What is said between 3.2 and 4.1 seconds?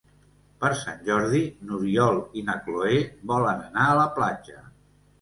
volen anar a